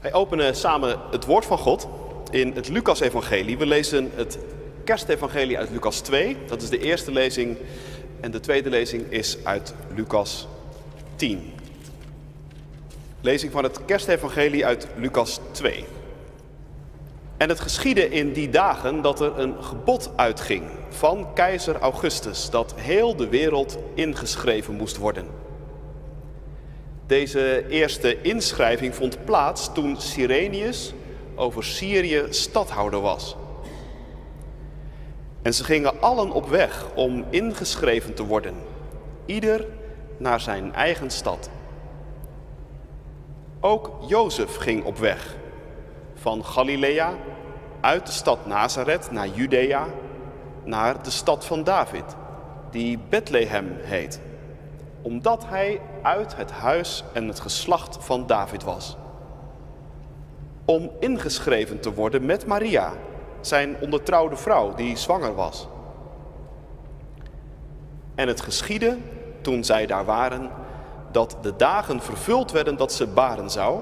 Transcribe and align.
Wij 0.00 0.12
openen 0.12 0.56
samen 0.56 0.98
het 1.10 1.24
woord 1.24 1.44
van 1.44 1.58
God 1.58 1.88
in 2.30 2.52
het 2.54 2.68
Lucas-evangelie. 2.68 3.58
We 3.58 3.66
lezen 3.66 4.10
het 4.14 4.38
kerstevangelie 4.84 5.58
uit 5.58 5.70
Lucas 5.70 6.00
2. 6.00 6.36
Dat 6.46 6.62
is 6.62 6.68
de 6.68 6.78
eerste 6.78 7.12
lezing. 7.12 7.56
En 8.20 8.30
de 8.30 8.40
tweede 8.40 8.70
lezing 8.70 9.10
is 9.10 9.36
uit 9.44 9.74
Lucas 9.94 10.48
10. 11.16 11.52
Lezing 13.20 13.52
van 13.52 13.62
het 13.62 13.84
kerstevangelie 13.84 14.66
uit 14.66 14.86
Lucas 14.96 15.40
2. 15.50 15.84
En 17.36 17.48
het 17.48 17.60
geschiedde 17.60 18.08
in 18.08 18.32
die 18.32 18.48
dagen 18.48 19.02
dat 19.02 19.20
er 19.20 19.38
een 19.38 19.64
gebod 19.64 20.10
uitging 20.16 20.62
van 20.88 21.26
keizer 21.34 21.78
Augustus 21.78 22.50
dat 22.50 22.74
heel 22.76 23.16
de 23.16 23.28
wereld 23.28 23.78
ingeschreven 23.94 24.74
moest 24.74 24.96
worden. 24.96 25.49
Deze 27.10 27.68
eerste 27.68 28.20
inschrijving 28.20 28.94
vond 28.94 29.24
plaats 29.24 29.72
toen 29.72 29.96
Cyrenius 30.00 30.94
over 31.34 31.64
Syrië 31.64 32.26
stadhouder 32.28 33.00
was. 33.00 33.36
En 35.42 35.54
ze 35.54 35.64
gingen 35.64 36.00
allen 36.00 36.30
op 36.30 36.48
weg 36.48 36.86
om 36.94 37.24
ingeschreven 37.30 38.14
te 38.14 38.24
worden, 38.24 38.54
ieder 39.26 39.66
naar 40.16 40.40
zijn 40.40 40.74
eigen 40.74 41.10
stad. 41.10 41.50
Ook 43.60 43.90
Jozef 44.06 44.56
ging 44.56 44.84
op 44.84 44.98
weg 44.98 45.36
van 46.14 46.44
Galilea 46.44 47.14
uit 47.80 48.06
de 48.06 48.12
stad 48.12 48.46
Nazareth 48.46 49.10
naar 49.10 49.28
Judea, 49.28 49.86
naar 50.64 51.02
de 51.02 51.10
stad 51.10 51.46
van 51.46 51.64
David, 51.64 52.16
die 52.70 52.98
Bethlehem 53.08 53.76
heet, 53.82 54.20
omdat 55.02 55.46
hij 55.46 55.80
uit 56.02 56.36
het 56.36 56.50
huis 56.50 57.04
en 57.12 57.28
het 57.28 57.40
geslacht 57.40 57.96
van 58.00 58.26
David 58.26 58.62
was. 58.62 58.96
Om 60.64 60.90
ingeschreven 61.00 61.80
te 61.80 61.94
worden 61.94 62.26
met 62.26 62.46
Maria, 62.46 62.92
zijn 63.40 63.76
ondertrouwde 63.80 64.36
vrouw 64.36 64.74
die 64.74 64.96
zwanger 64.96 65.34
was. 65.34 65.68
En 68.14 68.28
het 68.28 68.40
geschiedde, 68.40 68.98
toen 69.40 69.64
zij 69.64 69.86
daar 69.86 70.04
waren, 70.04 70.50
dat 71.10 71.36
de 71.42 71.56
dagen 71.56 72.00
vervuld 72.00 72.50
werden 72.50 72.76
dat 72.76 72.92
ze 72.92 73.06
baren 73.06 73.50
zou. 73.50 73.80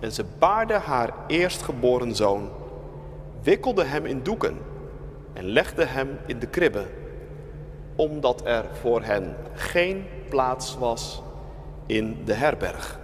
En 0.00 0.12
ze 0.12 0.24
baarde 0.38 0.74
haar 0.74 1.14
eerstgeboren 1.26 2.14
zoon, 2.14 2.50
wikkelde 3.42 3.84
hem 3.84 4.06
in 4.06 4.22
doeken 4.22 4.58
en 5.32 5.44
legde 5.44 5.84
hem 5.84 6.18
in 6.26 6.38
de 6.38 6.46
kribbe, 6.46 6.84
omdat 7.96 8.40
er 8.44 8.64
voor 8.80 9.02
hen 9.02 9.36
geen 9.54 10.06
plaats 10.32 10.76
was 10.78 11.22
in 11.86 12.16
de 12.24 12.32
herberg. 12.32 12.98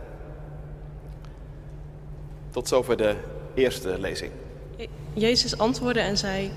Tot 2.50 2.68
zover 2.68 2.96
de 2.96 3.16
eerste 3.54 3.98
lezing. 3.98 4.30
Jezus 5.12 5.58
antwoordde 5.58 6.00
en 6.00 6.18
zei: 6.18 6.50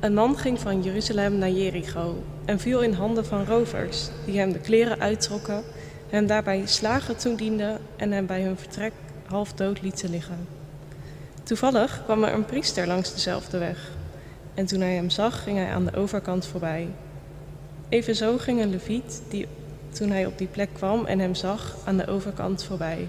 Een 0.00 0.14
man 0.14 0.38
ging 0.38 0.60
van 0.60 0.82
Jeruzalem 0.82 1.38
naar 1.38 1.50
Jericho 1.50 2.22
en 2.44 2.58
viel 2.58 2.80
in 2.80 2.92
handen 2.92 3.26
van 3.26 3.44
rovers, 3.44 4.08
die 4.24 4.38
hem 4.38 4.52
de 4.52 4.58
kleren 4.58 5.00
uittrokken, 5.00 5.62
hem 6.08 6.26
daarbij 6.26 6.66
slagen 6.66 7.16
toedienden 7.16 7.78
en 7.96 8.12
hem 8.12 8.26
bij 8.26 8.42
hun 8.42 8.56
vertrek 8.56 8.92
half 9.24 9.52
dood 9.52 9.82
lieten 9.82 10.10
liggen. 10.10 10.48
Toevallig 11.42 12.02
kwam 12.04 12.24
er 12.24 12.34
een 12.34 12.44
priester 12.44 12.86
langs 12.86 13.12
dezelfde 13.12 13.58
weg. 13.58 13.90
En 14.54 14.66
toen 14.66 14.80
hij 14.80 14.94
hem 14.94 15.10
zag, 15.10 15.42
ging 15.42 15.56
hij 15.56 15.70
aan 15.70 15.84
de 15.84 15.96
overkant 15.96 16.46
voorbij. 16.46 16.88
Evenzo 17.88 18.38
ging 18.38 18.60
een 18.60 18.70
leviet, 18.70 19.22
die, 19.28 19.46
toen 19.96 20.10
hij 20.10 20.26
op 20.26 20.38
die 20.38 20.46
plek 20.46 20.68
kwam 20.72 21.04
en 21.04 21.18
hem 21.18 21.34
zag, 21.34 21.76
aan 21.84 21.96
de 21.96 22.06
overkant 22.06 22.64
voorbij. 22.64 23.08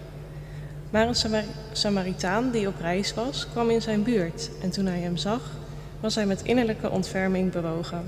Maar 0.89 1.07
een 1.07 1.43
Samaritaan 1.71 2.51
die 2.51 2.67
op 2.67 2.79
reis 2.81 3.13
was, 3.13 3.47
kwam 3.51 3.69
in 3.69 3.81
zijn 3.81 4.03
buurt. 4.03 4.49
En 4.61 4.69
toen 4.69 4.85
hij 4.85 4.99
hem 4.99 5.17
zag, 5.17 5.41
was 5.99 6.15
hij 6.15 6.25
met 6.25 6.41
innerlijke 6.41 6.89
ontferming 6.89 7.51
bewogen. 7.51 8.01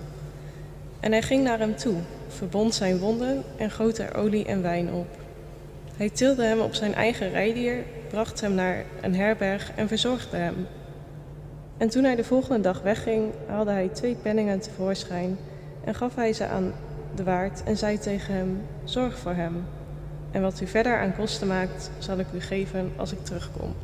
En 0.99 1.11
hij 1.11 1.21
ging 1.21 1.43
naar 1.43 1.59
hem 1.59 1.75
toe, 1.75 1.95
verbond 2.27 2.75
zijn 2.75 2.97
wonden 2.97 3.43
en 3.57 3.71
goot 3.71 3.97
er 3.97 4.15
olie 4.15 4.45
en 4.45 4.61
wijn 4.61 4.93
op. 4.93 5.07
Hij 5.97 6.09
tilde 6.09 6.43
hem 6.43 6.59
op 6.59 6.73
zijn 6.73 6.93
eigen 6.93 7.29
rijdier, 7.29 7.83
bracht 8.09 8.41
hem 8.41 8.53
naar 8.53 8.85
een 9.01 9.15
herberg 9.15 9.71
en 9.75 9.87
verzorgde 9.87 10.37
hem. 10.37 10.67
En 11.77 11.89
toen 11.89 12.03
hij 12.03 12.15
de 12.15 12.23
volgende 12.23 12.61
dag 12.61 12.81
wegging, 12.81 13.31
haalde 13.47 13.71
hij 13.71 13.87
twee 13.87 14.15
penningen 14.15 14.59
tevoorschijn 14.59 15.37
en 15.83 15.95
gaf 15.95 16.15
hij 16.15 16.33
ze 16.33 16.45
aan 16.45 16.73
de 17.15 17.23
waard 17.23 17.63
en 17.63 17.77
zei 17.77 17.97
tegen 17.97 18.33
hem: 18.33 18.65
Zorg 18.83 19.17
voor 19.17 19.33
hem. 19.33 19.65
En 20.31 20.41
wat 20.41 20.61
u 20.61 20.67
verder 20.67 20.99
aan 20.99 21.15
kosten 21.15 21.47
maakt, 21.47 21.91
zal 21.97 22.17
ik 22.17 22.27
u 22.33 22.41
geven 22.41 22.91
als 22.95 23.11
ik 23.11 23.25
terugkom. 23.25 23.75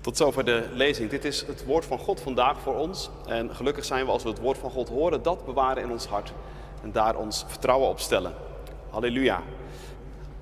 Tot 0.00 0.16
zover 0.16 0.44
de 0.44 0.68
lezing. 0.72 1.10
Dit 1.10 1.24
is 1.24 1.44
het 1.46 1.64
woord 1.64 1.84
van 1.84 1.98
God 1.98 2.20
vandaag 2.20 2.60
voor 2.60 2.74
ons. 2.74 3.10
En 3.26 3.54
gelukkig 3.54 3.84
zijn 3.84 4.04
we 4.04 4.10
als 4.10 4.22
we 4.22 4.28
het 4.28 4.38
woord 4.40 4.58
van 4.58 4.70
God 4.70 4.88
horen, 4.88 5.22
dat 5.22 5.44
bewaren 5.44 5.82
in 5.82 5.90
ons 5.90 6.06
hart 6.06 6.32
en 6.82 6.92
daar 6.92 7.16
ons 7.16 7.44
vertrouwen 7.48 7.88
op 7.88 8.00
stellen. 8.00 8.32
Halleluja. 8.90 9.42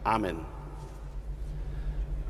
Amen. 0.02 0.36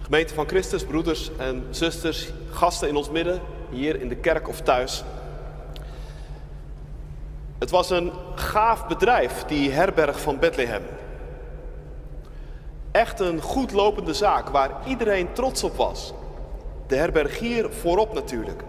Gemeente 0.01 0.35
van 0.35 0.49
Christus, 0.49 0.85
broeders 0.85 1.31
en 1.37 1.67
zusters, 1.71 2.29
gasten 2.51 2.89
in 2.89 2.97
ons 2.97 3.11
midden, 3.11 3.41
hier 3.71 4.01
in 4.01 4.09
de 4.09 4.17
kerk 4.17 4.49
of 4.49 4.61
thuis. 4.61 5.05
Het 7.65 7.73
was 7.73 7.91
een 7.91 8.13
gaaf 8.35 8.87
bedrijf, 8.87 9.45
die 9.47 9.71
herberg 9.71 10.21
van 10.21 10.39
Bethlehem. 10.39 10.83
Echt 12.93 13.21
een 13.21 13.41
goed 13.41 13.73
lopende 13.73 14.15
zaak 14.15 14.49
waar 14.49 14.71
iedereen 14.87 15.33
trots 15.33 15.65
op 15.65 15.77
was. 15.77 16.13
De 16.87 16.97
herbergier 16.97 17.73
voorop 17.73 18.15
natuurlijk. 18.15 18.63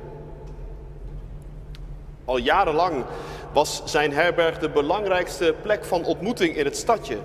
Al 2.26 2.38
jarenlang 2.38 3.06
was 3.54 3.82
zijn 3.86 4.14
herberg 4.14 4.60
de 4.60 4.70
belangrijkste 4.70 5.56
plek 5.62 5.86
van 5.86 6.06
ontmoeting 6.06 6.56
in 6.56 6.66
het 6.66 6.78
stadje. 6.78 7.18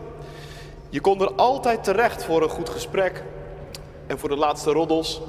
Je 0.88 1.00
kon 1.00 1.20
er 1.20 1.32
altijd 1.34 1.84
terecht 1.84 2.24
voor 2.24 2.42
een 2.42 2.48
goed 2.48 2.68
gesprek 2.68 3.22
en 4.06 4.18
voor 4.18 4.28
de 4.28 4.36
laatste 4.36 4.70
roddels. 4.70 5.20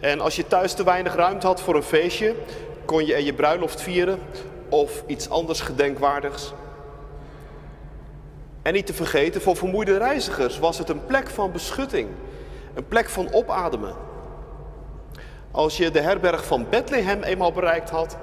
En 0.00 0.20
als 0.20 0.36
je 0.36 0.46
thuis 0.46 0.72
te 0.72 0.84
weinig 0.84 1.14
ruimte 1.14 1.46
had 1.46 1.60
voor 1.60 1.74
een 1.74 1.82
feestje, 1.82 2.34
kon 2.84 3.06
je 3.06 3.14
er 3.14 3.22
je 3.22 3.34
bruiloft 3.34 3.80
vieren 3.82 4.18
of 4.68 5.02
iets 5.06 5.30
anders 5.30 5.60
gedenkwaardigs. 5.60 6.52
En 8.62 8.72
niet 8.72 8.86
te 8.86 8.94
vergeten, 8.94 9.40
voor 9.40 9.56
vermoeide 9.56 9.96
reizigers 9.96 10.58
was 10.58 10.78
het 10.78 10.88
een 10.88 11.06
plek 11.06 11.28
van 11.28 11.52
beschutting, 11.52 12.08
een 12.74 12.88
plek 12.88 13.08
van 13.08 13.32
opademen. 13.32 13.94
Als 15.50 15.76
je 15.76 15.90
de 15.90 16.00
herberg 16.00 16.44
van 16.44 16.66
Bethlehem 16.70 17.22
eenmaal 17.22 17.52
bereikt 17.52 17.90
had, 17.90 18.16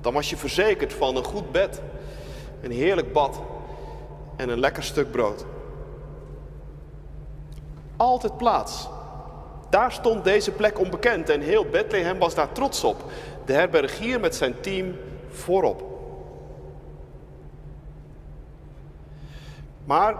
dan 0.00 0.12
was 0.12 0.30
je 0.30 0.36
verzekerd 0.36 0.92
van 0.92 1.16
een 1.16 1.24
goed 1.24 1.52
bed, 1.52 1.80
een 2.62 2.70
heerlijk 2.70 3.12
bad 3.12 3.40
en 4.36 4.48
een 4.48 4.60
lekker 4.60 4.82
stuk 4.82 5.10
brood. 5.10 5.44
Altijd 7.96 8.36
plaats. 8.36 8.88
Daar 9.70 9.92
stond 9.92 10.24
deze 10.24 10.50
plek 10.50 10.78
onbekend 10.78 11.28
en 11.28 11.40
heel 11.40 11.64
Bethlehem 11.64 12.18
was 12.18 12.34
daar 12.34 12.52
trots 12.52 12.84
op. 12.84 13.04
De 13.44 13.52
herbergier 13.52 14.20
met 14.20 14.34
zijn 14.34 14.60
team 14.60 14.96
voorop. 15.30 15.82
Maar 19.84 20.14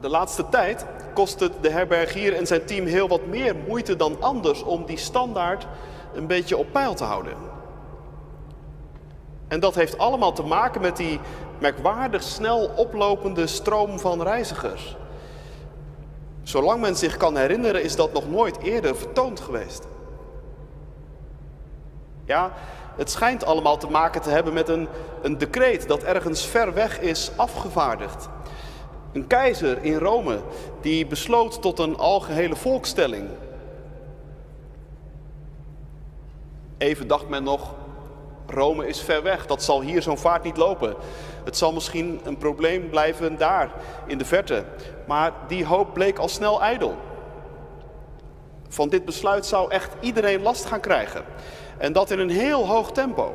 de 0.00 0.08
laatste 0.08 0.48
tijd 0.48 0.86
kost 1.14 1.40
het 1.40 1.52
de 1.60 1.70
herbergier 1.70 2.36
en 2.36 2.46
zijn 2.46 2.64
team 2.64 2.86
heel 2.86 3.08
wat 3.08 3.26
meer 3.26 3.56
moeite 3.66 3.96
dan 3.96 4.16
anders 4.20 4.62
om 4.62 4.84
die 4.84 4.98
standaard 4.98 5.66
een 6.14 6.26
beetje 6.26 6.56
op 6.56 6.66
peil 6.72 6.94
te 6.94 7.04
houden. 7.04 7.34
En 9.48 9.60
dat 9.60 9.74
heeft 9.74 9.98
allemaal 9.98 10.32
te 10.32 10.42
maken 10.42 10.80
met 10.80 10.96
die 10.96 11.20
merkwaardig 11.58 12.22
snel 12.22 12.70
oplopende 12.76 13.46
stroom 13.46 13.98
van 13.98 14.22
reizigers. 14.22 14.96
Zolang 16.42 16.80
men 16.80 16.96
zich 16.96 17.16
kan 17.16 17.36
herinneren 17.36 17.82
is 17.82 17.96
dat 17.96 18.12
nog 18.12 18.28
nooit 18.28 18.58
eerder 18.58 18.96
vertoond 18.96 19.40
geweest. 19.40 19.86
Ja, 22.24 22.52
het 22.96 23.10
schijnt 23.10 23.44
allemaal 23.44 23.76
te 23.76 23.90
maken 23.90 24.20
te 24.20 24.30
hebben 24.30 24.52
met 24.52 24.68
een, 24.68 24.88
een 25.22 25.38
decreet 25.38 25.88
dat 25.88 26.02
ergens 26.02 26.46
ver 26.46 26.74
weg 26.74 27.00
is 27.00 27.30
afgevaardigd. 27.36 28.28
Een 29.12 29.26
keizer 29.26 29.82
in 29.82 29.98
Rome 29.98 30.40
die 30.80 31.06
besloot 31.06 31.62
tot 31.62 31.78
een 31.78 31.96
algehele 31.96 32.56
volkstelling. 32.56 33.28
Even 36.78 37.06
dacht 37.06 37.28
men 37.28 37.42
nog, 37.42 37.74
Rome 38.46 38.86
is 38.86 39.00
ver 39.00 39.22
weg, 39.22 39.46
dat 39.46 39.62
zal 39.62 39.80
hier 39.80 40.02
zo'n 40.02 40.18
vaart 40.18 40.42
niet 40.42 40.56
lopen. 40.56 40.94
Het 41.44 41.56
zal 41.56 41.72
misschien 41.72 42.20
een 42.24 42.36
probleem 42.36 42.90
blijven 42.90 43.38
daar 43.38 43.70
in 44.06 44.18
de 44.18 44.24
verte. 44.24 44.64
Maar 45.06 45.32
die 45.48 45.64
hoop 45.66 45.94
bleek 45.94 46.18
al 46.18 46.28
snel 46.28 46.62
ijdel. 46.62 46.96
Van 48.68 48.88
dit 48.88 49.04
besluit 49.04 49.46
zou 49.46 49.70
echt 49.70 49.92
iedereen 50.00 50.42
last 50.42 50.64
gaan 50.64 50.80
krijgen. 50.80 51.24
En 51.80 51.92
dat 51.92 52.10
in 52.10 52.18
een 52.18 52.30
heel 52.30 52.66
hoog 52.66 52.92
tempo. 52.92 53.32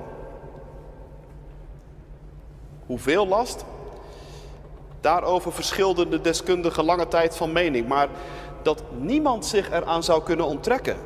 Hoeveel 2.85 3.27
last? 3.27 3.65
Daarover 5.01 5.53
verschilden 5.53 6.09
de 6.09 6.21
deskundigen 6.21 6.83
lange 6.83 7.07
tijd 7.07 7.35
van 7.35 7.51
mening, 7.51 7.87
maar 7.87 8.09
dat 8.61 8.83
niemand 8.97 9.45
zich 9.45 9.71
eraan 9.71 10.03
zou 10.03 10.23
kunnen 10.23 10.45
onttrekken, 10.45 10.97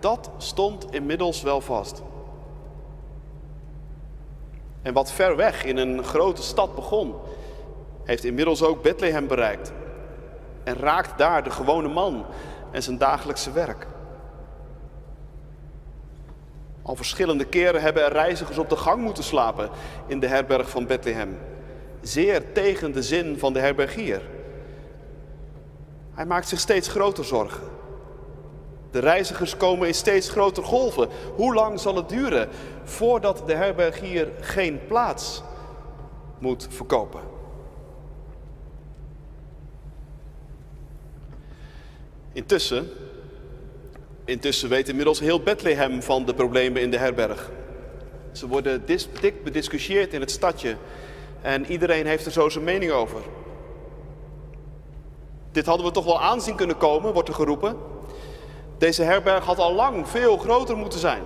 dat 0.00 0.30
stond 0.36 0.86
inmiddels 0.92 1.42
wel 1.42 1.60
vast. 1.60 2.02
En 4.82 4.92
wat 4.92 5.12
ver 5.12 5.36
weg 5.36 5.64
in 5.64 5.76
een 5.76 6.04
grote 6.04 6.42
stad 6.42 6.74
begon, 6.74 7.14
heeft 8.04 8.24
inmiddels 8.24 8.62
ook 8.62 8.82
Bethlehem 8.82 9.26
bereikt. 9.26 9.72
En 10.64 10.74
raakt 10.74 11.18
daar 11.18 11.44
de 11.44 11.50
gewone 11.50 11.88
man 11.88 12.24
en 12.70 12.82
zijn 12.82 12.98
dagelijkse 12.98 13.52
werk. 13.52 13.86
Al 16.84 16.96
verschillende 16.96 17.44
keren 17.44 17.80
hebben 17.80 18.04
er 18.04 18.12
reizigers 18.12 18.58
op 18.58 18.68
de 18.68 18.76
gang 18.76 19.02
moeten 19.02 19.24
slapen 19.24 19.70
in 20.06 20.20
de 20.20 20.26
herberg 20.26 20.70
van 20.70 20.86
Bethlehem. 20.86 21.38
Zeer 22.00 22.52
tegen 22.52 22.92
de 22.92 23.02
zin 23.02 23.38
van 23.38 23.52
de 23.52 23.58
herbergier. 23.58 24.22
Hij 26.14 26.26
maakt 26.26 26.48
zich 26.48 26.58
steeds 26.58 26.88
groter 26.88 27.24
zorgen. 27.24 27.62
De 28.90 28.98
reizigers 28.98 29.56
komen 29.56 29.88
in 29.88 29.94
steeds 29.94 30.30
grotere 30.30 30.66
golven. 30.66 31.08
Hoe 31.34 31.54
lang 31.54 31.80
zal 31.80 31.96
het 31.96 32.08
duren 32.08 32.48
voordat 32.84 33.42
de 33.46 33.54
herbergier 33.54 34.28
geen 34.40 34.80
plaats 34.86 35.42
moet 36.38 36.66
verkopen? 36.70 37.20
Intussen, 42.32 42.88
intussen 44.24 44.68
weet 44.68 44.88
inmiddels 44.88 45.20
heel 45.20 45.40
Bethlehem 45.40 46.02
van 46.02 46.24
de 46.24 46.34
problemen 46.34 46.82
in 46.82 46.90
de 46.90 46.98
herberg. 46.98 47.50
Ze 48.32 48.48
worden 48.48 48.86
dik 49.20 49.44
bediscussieerd 49.44 50.12
in 50.12 50.20
het 50.20 50.30
stadje 50.30 50.76
en 51.42 51.66
iedereen 51.66 52.06
heeft 52.06 52.26
er 52.26 52.32
zo 52.32 52.48
zijn 52.48 52.64
mening 52.64 52.92
over. 52.92 53.20
Dit 55.52 55.66
hadden 55.66 55.86
we 55.86 55.92
toch 55.92 56.04
wel 56.04 56.20
aanzien 56.20 56.54
kunnen 56.54 56.76
komen, 56.76 57.12
wordt 57.12 57.28
er 57.28 57.34
geroepen. 57.34 57.76
Deze 58.78 59.02
herberg 59.02 59.44
had 59.44 59.58
al 59.58 59.72
lang 59.72 60.08
veel 60.08 60.36
groter 60.36 60.76
moeten 60.76 60.98
zijn. 60.98 61.22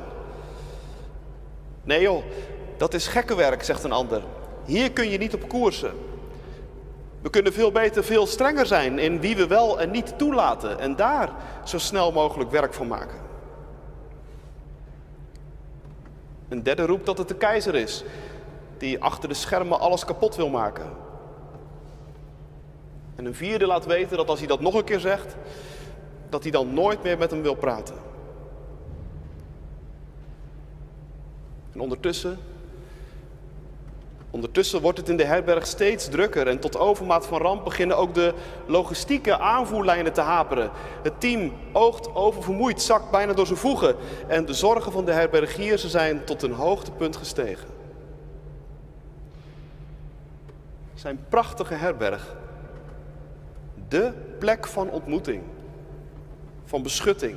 Nee 1.84 2.00
joh, 2.00 2.22
dat 2.76 2.94
is 2.94 3.06
gekkenwerk, 3.06 3.62
zegt 3.62 3.84
een 3.84 3.92
ander. 3.92 4.22
Hier 4.64 4.92
kun 4.92 5.10
je 5.10 5.18
niet 5.18 5.34
op 5.34 5.48
koersen. 5.48 5.92
We 7.20 7.30
kunnen 7.30 7.52
veel 7.52 7.72
beter, 7.72 8.04
veel 8.04 8.26
strenger 8.26 8.66
zijn 8.66 8.98
in 8.98 9.20
wie 9.20 9.36
we 9.36 9.46
wel 9.46 9.80
en 9.80 9.90
niet 9.90 10.18
toelaten 10.18 10.78
en 10.78 10.96
daar 10.96 11.30
zo 11.64 11.78
snel 11.78 12.12
mogelijk 12.12 12.50
werk 12.50 12.74
van 12.74 12.86
maken. 12.86 13.18
Een 16.48 16.62
derde 16.62 16.86
roept 16.86 17.06
dat 17.06 17.18
het 17.18 17.28
de 17.28 17.34
keizer 17.34 17.74
is, 17.74 18.04
die 18.78 19.02
achter 19.02 19.28
de 19.28 19.34
schermen 19.34 19.80
alles 19.80 20.04
kapot 20.04 20.36
wil 20.36 20.48
maken. 20.48 20.90
En 23.16 23.24
een 23.24 23.34
vierde 23.34 23.66
laat 23.66 23.86
weten 23.86 24.16
dat 24.16 24.28
als 24.28 24.38
hij 24.38 24.48
dat 24.48 24.60
nog 24.60 24.74
een 24.74 24.84
keer 24.84 25.00
zegt, 25.00 25.36
dat 26.28 26.42
hij 26.42 26.52
dan 26.52 26.74
nooit 26.74 27.02
meer 27.02 27.18
met 27.18 27.30
hem 27.30 27.42
wil 27.42 27.54
praten. 27.54 27.94
En 31.72 31.80
ondertussen, 31.80 32.38
ondertussen 34.30 34.80
wordt 34.80 34.98
het 34.98 35.08
in 35.08 35.16
de 35.16 35.24
herberg 35.24 35.66
steeds 35.66 36.08
drukker 36.08 36.46
en 36.46 36.58
tot 36.58 36.78
overmaat 36.78 37.26
van 37.26 37.40
ramp 37.40 37.64
beginnen 37.64 37.96
ook 37.96 38.14
de 38.14 38.34
logistieke 38.66 39.38
aanvoerlijnen 39.38 40.12
te 40.12 40.20
haperen. 40.20 40.70
Het 41.02 41.20
team 41.20 41.52
oogt 41.72 42.14
oververmoeid, 42.14 42.82
zakt 42.82 43.10
bijna 43.10 43.32
door 43.32 43.46
zijn 43.46 43.58
voegen 43.58 43.96
en 44.26 44.44
de 44.44 44.54
zorgen 44.54 44.92
van 44.92 45.04
de 45.04 45.12
herbergier 45.12 45.78
zijn 45.78 46.24
tot 46.24 46.42
een 46.42 46.52
hoogtepunt 46.52 47.16
gestegen. 47.16 47.68
Zijn 50.94 51.24
prachtige 51.28 51.74
herberg, 51.74 52.36
de 53.88 54.12
plek 54.38 54.66
van 54.66 54.90
ontmoeting 54.90 55.42
van 56.68 56.82
beschutting, 56.82 57.36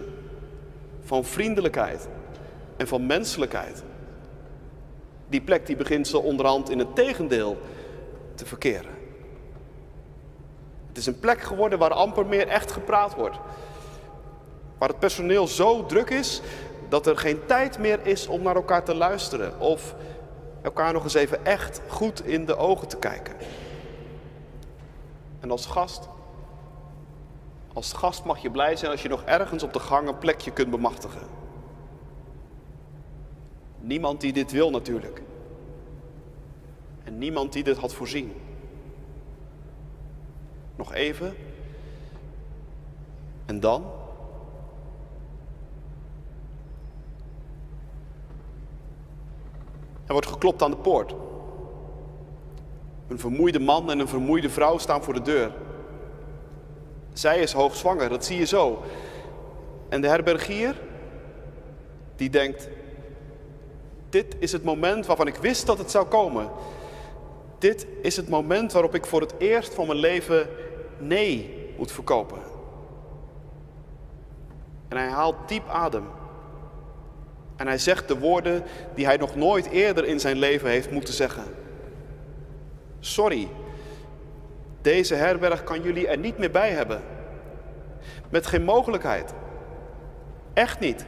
van 1.03 1.25
vriendelijkheid 1.25 2.07
en 2.77 2.87
van 2.87 3.05
menselijkheid. 3.05 3.83
Die 5.31 5.41
plek 5.41 5.65
die 5.65 5.75
begint 5.75 6.07
zo 6.07 6.17
onderhand 6.17 6.69
in 6.69 6.79
het 6.79 6.95
tegendeel 6.95 7.57
te 8.35 8.45
verkeren. 8.45 8.91
Het 10.87 10.97
is 10.97 11.05
een 11.05 11.19
plek 11.19 11.41
geworden 11.41 11.79
waar 11.79 11.93
amper 11.93 12.25
meer 12.25 12.47
echt 12.47 12.71
gepraat 12.71 13.15
wordt. 13.15 13.37
Waar 14.77 14.89
het 14.89 14.99
personeel 14.99 15.47
zo 15.47 15.85
druk 15.85 16.09
is 16.09 16.41
dat 16.89 17.07
er 17.07 17.17
geen 17.17 17.45
tijd 17.45 17.79
meer 17.79 17.99
is 18.03 18.27
om 18.27 18.41
naar 18.41 18.55
elkaar 18.55 18.83
te 18.83 18.95
luisteren 18.95 19.59
of 19.59 19.95
elkaar 20.61 20.93
nog 20.93 21.03
eens 21.03 21.13
even 21.13 21.45
echt 21.45 21.81
goed 21.87 22.25
in 22.25 22.45
de 22.45 22.55
ogen 22.55 22.87
te 22.87 22.97
kijken. 22.97 23.33
En 25.39 25.51
als 25.51 25.65
gast 25.65 26.09
als 27.73 27.93
gast 27.93 28.23
mag 28.23 28.41
je 28.41 28.51
blij 28.51 28.75
zijn 28.75 28.91
als 28.91 29.01
je 29.01 29.09
nog 29.09 29.23
ergens 29.23 29.63
op 29.63 29.73
de 29.73 29.79
gang 29.79 30.07
een 30.07 30.17
plekje 30.17 30.51
kunt 30.51 30.69
bemachtigen. 30.69 31.40
Niemand 33.81 34.21
die 34.21 34.33
dit 34.33 34.51
wil 34.51 34.69
natuurlijk. 34.69 35.21
En 37.03 37.17
niemand 37.17 37.53
die 37.53 37.63
dit 37.63 37.77
had 37.77 37.93
voorzien. 37.93 38.33
Nog 40.75 40.93
even. 40.93 41.33
En 43.45 43.59
dan? 43.59 43.85
Er 50.05 50.17
wordt 50.17 50.27
geklopt 50.27 50.61
aan 50.61 50.71
de 50.71 50.77
poort. 50.77 51.15
Een 53.07 53.19
vermoeide 53.19 53.59
man 53.59 53.91
en 53.91 53.99
een 53.99 54.07
vermoeide 54.07 54.49
vrouw 54.49 54.77
staan 54.77 55.03
voor 55.03 55.13
de 55.13 55.21
deur. 55.21 55.51
Zij 57.13 57.39
is 57.39 57.53
hoogzwanger, 57.53 58.09
dat 58.09 58.25
zie 58.25 58.37
je 58.37 58.45
zo. 58.45 58.83
En 59.89 60.01
de 60.01 60.07
herbergier, 60.07 60.81
die 62.15 62.29
denkt, 62.29 62.69
dit 64.11 64.35
is 64.39 64.51
het 64.51 64.63
moment 64.63 65.05
waarvan 65.05 65.27
ik 65.27 65.35
wist 65.35 65.65
dat 65.65 65.77
het 65.77 65.91
zou 65.91 66.05
komen. 66.05 66.49
Dit 67.59 67.87
is 68.01 68.15
het 68.15 68.29
moment 68.29 68.71
waarop 68.71 68.95
ik 68.95 69.05
voor 69.05 69.21
het 69.21 69.33
eerst 69.37 69.73
van 69.73 69.87
mijn 69.87 69.99
leven 69.99 70.47
nee 70.97 71.59
moet 71.77 71.91
verkopen. 71.91 72.39
En 74.87 74.97
hij 74.97 75.07
haalt 75.07 75.35
diep 75.47 75.67
adem. 75.67 76.05
En 77.55 77.67
hij 77.67 77.77
zegt 77.77 78.07
de 78.07 78.19
woorden 78.19 78.63
die 78.95 79.05
hij 79.05 79.17
nog 79.17 79.35
nooit 79.35 79.65
eerder 79.69 80.05
in 80.05 80.19
zijn 80.19 80.37
leven 80.37 80.69
heeft 80.69 80.91
moeten 80.91 81.13
zeggen. 81.13 81.43
Sorry, 82.99 83.47
deze 84.81 85.15
herberg 85.15 85.63
kan 85.63 85.81
jullie 85.81 86.07
er 86.07 86.17
niet 86.17 86.37
meer 86.37 86.51
bij 86.51 86.71
hebben. 86.71 87.01
Met 88.29 88.45
geen 88.45 88.63
mogelijkheid. 88.63 89.33
Echt 90.53 90.79
niet. 90.79 91.05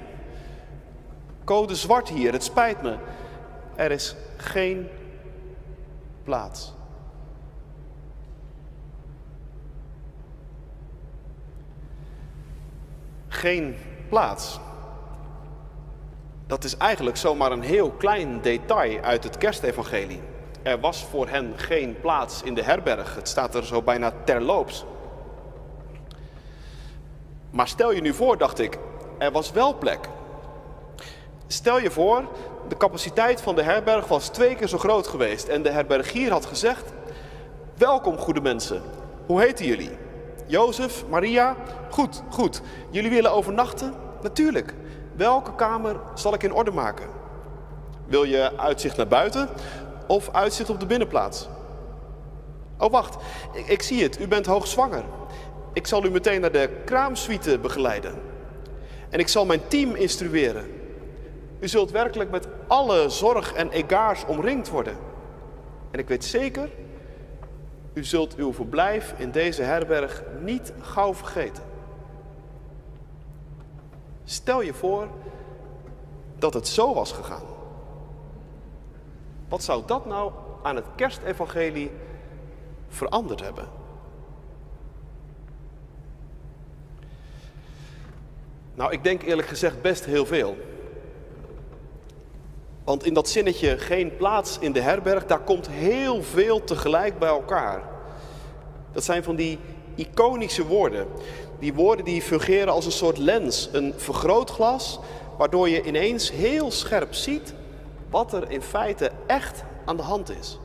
Code 1.44 1.76
zwart 1.76 2.10
hier, 2.10 2.32
het 2.32 2.44
spijt 2.44 2.82
me. 2.82 2.96
Er 3.76 3.92
is 3.92 4.16
geen 4.38 4.88
plaats. 6.24 6.74
Geen 13.28 13.76
plaats. 14.10 14.60
Dat 16.48 16.64
is 16.64 16.78
eigenlijk 16.78 17.18
zomaar 17.18 17.52
een 17.52 17.62
heel 17.62 17.92
klein 17.92 18.42
detail 18.42 19.02
uit 19.02 19.24
het 19.24 19.38
kerstevangelie. 19.38 20.22
Er 20.62 20.80
was 20.80 21.04
voor 21.04 21.28
hen 21.28 21.54
geen 21.56 22.00
plaats 22.02 22.44
in 22.44 22.54
de 22.54 22.64
herberg. 22.64 23.16
Het 23.16 23.28
staat 23.28 23.56
er 23.56 23.66
zo 23.66 23.82
bijna 23.82 24.14
terloops. 24.24 24.86
Maar 27.50 27.68
stel 27.68 27.92
je 27.92 28.02
nu 28.02 28.14
voor, 28.14 28.38
dacht 28.38 28.60
ik, 28.60 28.78
er 29.18 29.32
was 29.32 29.52
wel 29.52 29.78
plek. 29.78 30.10
Stel 31.48 31.80
je 31.80 31.92
voor, 31.92 32.24
de 32.68 32.78
capaciteit 32.78 33.42
van 33.42 33.56
de 33.56 33.64
herberg 33.64 34.08
was 34.08 34.28
twee 34.28 34.56
keer 34.56 34.68
zo 34.68 34.78
groot 34.78 35.08
geweest 35.08 35.48
en 35.48 35.64
de 35.64 35.70
herbergier 35.70 36.32
had 36.32 36.46
gezegd: 36.46 36.84
Welkom, 37.78 38.18
goede 38.18 38.42
mensen. 38.42 38.82
Hoe 39.26 39.42
heten 39.42 39.66
jullie? 39.66 39.98
Jozef, 40.48 41.04
Maria? 41.10 41.56
Goed, 41.90 42.24
goed. 42.30 42.62
Jullie 42.90 43.10
willen 43.10 43.32
overnachten? 43.32 43.94
Natuurlijk. 44.22 44.74
Welke 45.16 45.56
kamer 45.56 46.00
zal 46.14 46.34
ik 46.34 46.44
in 46.44 46.54
orde 46.54 46.72
maken? 46.72 47.08
Wil 48.06 48.24
je 48.24 48.58
uitzicht 48.58 48.98
naar 48.98 49.08
buiten 49.08 49.50
of 50.08 50.30
uitzicht 50.32 50.70
op 50.70 50.80
de 50.80 50.86
binnenplaats? 50.86 51.48
Oh, 52.78 52.92
wacht, 52.92 53.16
ik, 53.54 53.68
ik 53.68 53.82
zie 53.82 54.04
het, 54.04 54.20
u 54.20 54.28
bent 54.28 54.46
hoogzwanger. 54.46 55.04
Ik 55.74 55.88
zal 55.88 56.06
u 56.06 56.10
meteen 56.10 56.42
naar 56.42 56.52
de 56.52 56.70
kraamsuite 56.86 57.60
begeleiden. 57.60 58.22
En 59.10 59.20
ik 59.20 59.28
zal 59.28 59.46
mijn 59.46 59.68
team 59.68 59.96
instrueren. 59.96 60.66
U 61.64 61.68
zult 61.68 61.92
werkelijk 61.92 62.32
met 62.32 62.48
alle 62.68 63.10
zorg 63.10 63.54
en 63.54 63.70
egaars 63.70 64.26
omringd 64.26 64.70
worden. 64.70 64.98
En 65.92 66.00
ik 66.00 66.08
weet 66.08 66.26
zeker, 66.26 66.70
u 67.94 68.04
zult 68.04 68.36
uw 68.36 68.54
verblijf 68.54 69.14
in 69.18 69.32
deze 69.32 69.62
herberg 69.62 70.24
niet 70.42 70.74
gauw 70.82 71.14
vergeten. 71.14 71.64
Stel 74.24 74.62
je 74.62 74.74
voor 74.74 75.08
dat 76.38 76.54
het 76.54 76.68
zo 76.68 76.94
was 76.94 77.12
gegaan. 77.12 77.46
Wat 79.50 79.64
zou 79.64 79.84
dat 79.86 80.06
nou 80.06 80.32
aan 80.64 80.76
het 80.76 80.88
kerstevangelie 80.96 81.92
veranderd 82.88 83.42
hebben. 83.42 83.68
Nou, 88.76 88.92
ik 88.92 89.04
denk 89.04 89.22
eerlijk 89.22 89.48
gezegd 89.48 89.82
best 89.82 90.06
heel 90.06 90.26
veel. 90.26 90.72
Want 92.84 93.06
in 93.06 93.14
dat 93.14 93.30
zinnetje 93.30 93.78
geen 93.78 94.16
plaats 94.16 94.60
in 94.60 94.72
de 94.72 94.80
herberg, 94.80 95.26
daar 95.26 95.40
komt 95.40 95.68
heel 95.70 96.24
veel 96.24 96.64
tegelijk 96.64 97.20
bij 97.20 97.30
elkaar. 97.30 97.82
Dat 98.92 99.04
zijn 99.04 99.24
van 99.24 99.36
die 99.36 99.60
iconische 99.96 100.66
woorden. 100.66 101.08
Die 101.60 101.74
woorden 101.74 102.06
die 102.06 102.22
fungeren 102.22 102.74
als 102.74 102.86
een 102.86 102.92
soort 102.92 103.18
lens, 103.18 103.70
een 103.72 103.94
vergrootglas, 103.98 105.00
waardoor 105.38 105.70
je 105.70 105.84
ineens 105.84 106.32
heel 106.32 106.72
scherp 106.72 107.14
ziet 107.14 107.54
wat 108.10 108.34
er 108.34 108.52
in 108.52 108.62
feite 108.62 109.12
echt 109.26 109.64
aan 109.86 109.98
de 109.98 110.04
hand 110.04 110.30
is. 110.40 110.60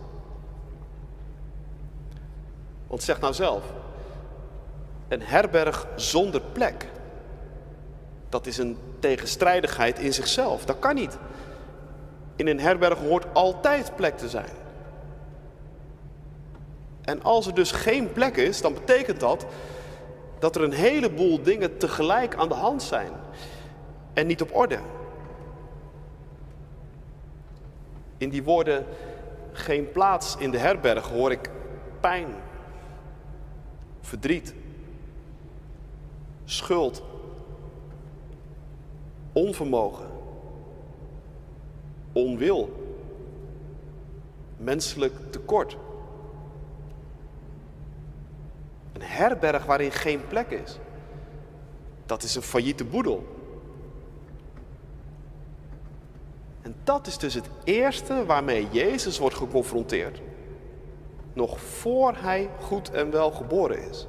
Want 2.87 3.02
zeg 3.02 3.20
nou 3.20 3.34
zelf, 3.34 3.62
een 5.08 5.22
herberg 5.22 5.87
zonder 5.96 6.40
plek, 6.52 6.87
dat 8.28 8.46
is 8.46 8.58
een 8.58 8.76
tegenstrijdigheid 8.98 9.98
in 9.98 10.14
zichzelf. 10.14 10.64
Dat 10.64 10.78
kan 10.78 10.94
niet. 10.94 11.18
In 12.38 12.47
een 12.47 12.61
herberg 12.61 12.99
hoort 12.99 13.26
altijd 13.33 13.97
plek 13.97 14.16
te 14.18 14.28
zijn. 14.28 14.50
En 17.04 17.23
als 17.23 17.47
er 17.47 17.54
dus 17.54 17.73
geen 17.73 18.12
plek 18.12 18.37
is, 18.37 18.61
dan 18.61 18.75
betekent 18.75 19.21
dat 19.21 19.47
dat 20.38 20.57
er 20.57 20.62
een 20.62 20.73
heleboel 20.73 21.42
dingen 21.42 21.76
tegelijk 21.76 22.35
aan 22.35 22.49
de 22.49 22.54
hand 22.54 22.83
zijn 22.83 23.12
en 24.12 24.26
niet 24.26 24.42
op 24.42 24.54
orde. 24.57 24.78
In 28.16 28.28
die 28.28 28.42
woorden 28.42 28.87
geen 29.52 29.92
plaats 29.92 30.37
in 30.37 30.50
de 30.50 30.59
herberg 30.59 31.09
hoor 31.09 31.30
ik 31.30 31.50
pijn, 32.00 32.26
verdriet, 34.00 34.54
schuld, 36.45 37.02
onvermogen, 39.33 40.07
onwil, 42.18 42.72
menselijk 44.56 45.12
tekort. 45.30 45.76
Een 48.92 49.02
herberg 49.02 49.64
waarin 49.64 49.92
geen 49.92 50.26
plek 50.26 50.50
is. 50.50 50.78
Dat 52.06 52.22
is 52.22 52.34
een 52.34 52.42
failliete 52.42 52.84
boedel. 52.84 53.26
En 56.62 56.75
dat 56.84 57.06
is 57.06 57.18
dus 57.18 57.34
het 57.34 57.48
eerste 57.64 58.25
waarmee 58.26 58.68
Jezus 58.70 59.18
wordt 59.18 59.37
geconfronteerd. 59.37 60.20
Nog 61.32 61.60
voor 61.60 62.14
hij 62.16 62.50
goed 62.60 62.90
en 62.90 63.10
wel 63.10 63.30
geboren 63.30 63.88
is. 63.88 64.06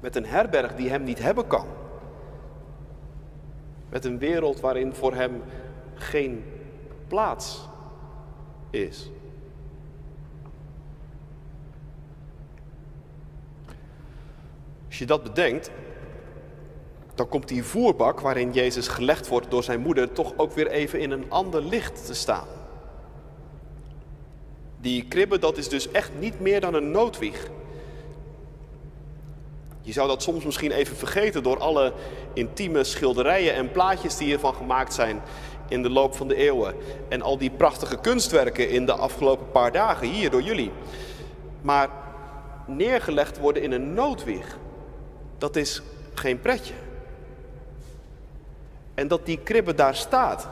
Met 0.00 0.16
een 0.16 0.26
herberg 0.26 0.74
die 0.74 0.88
hem 0.88 1.02
niet 1.02 1.18
hebben 1.18 1.46
kan. 1.46 1.66
Met 3.88 4.04
een 4.04 4.18
wereld 4.18 4.60
waarin 4.60 4.94
voor 4.94 5.14
hem 5.14 5.42
geen 5.96 6.44
plaats 7.08 7.68
is. 8.70 9.10
Als 14.86 14.98
je 14.98 15.06
dat 15.06 15.22
bedenkt, 15.22 15.70
dan 17.14 17.28
komt 17.28 17.48
die 17.48 17.64
voerbak 17.64 18.20
waarin 18.20 18.52
Jezus 18.52 18.88
gelegd 18.88 19.28
wordt 19.28 19.50
door 19.50 19.62
zijn 19.62 19.80
moeder 19.80 20.12
toch 20.12 20.32
ook 20.36 20.52
weer 20.52 20.66
even 20.70 21.00
in 21.00 21.10
een 21.10 21.30
ander 21.30 21.62
licht 21.62 22.06
te 22.06 22.14
staan. 22.14 22.46
Die 24.80 25.04
kribbe, 25.04 25.38
dat 25.38 25.56
is 25.56 25.68
dus 25.68 25.90
echt 25.90 26.10
niet 26.18 26.40
meer 26.40 26.60
dan 26.60 26.74
een 26.74 26.90
noodwieg. 26.90 27.50
Je 29.80 29.92
zou 29.92 30.08
dat 30.08 30.22
soms 30.22 30.44
misschien 30.44 30.70
even 30.70 30.96
vergeten 30.96 31.42
door 31.42 31.58
alle 31.58 31.92
intieme 32.32 32.84
schilderijen 32.84 33.54
en 33.54 33.70
plaatjes 33.70 34.16
die 34.16 34.26
hiervan 34.26 34.54
gemaakt 34.54 34.94
zijn 34.94 35.22
in 35.68 35.82
de 35.82 35.90
loop 35.90 36.16
van 36.16 36.28
de 36.28 36.34
eeuwen. 36.34 36.74
En 37.08 37.22
al 37.22 37.38
die 37.38 37.50
prachtige 37.50 37.96
kunstwerken 37.96 38.70
in 38.70 38.86
de 38.86 38.92
afgelopen 38.92 39.50
paar 39.50 39.72
dagen 39.72 40.08
hier 40.08 40.30
door 40.30 40.42
jullie. 40.42 40.72
Maar 41.62 41.88
neergelegd 42.66 43.38
worden 43.38 43.62
in 43.62 43.72
een 43.72 43.94
noodwieg, 43.94 44.58
dat 45.38 45.56
is 45.56 45.82
geen 46.14 46.40
pretje. 46.40 46.74
En 48.94 49.08
dat 49.08 49.26
die 49.26 49.38
kribbe 49.38 49.74
daar 49.74 49.94
staat. 49.94 50.48